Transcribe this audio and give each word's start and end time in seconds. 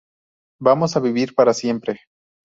Vamos 0.59 0.95
a 0.97 0.99
vivir 0.99 1.35
para 1.35 1.53
siempre! 1.53 1.99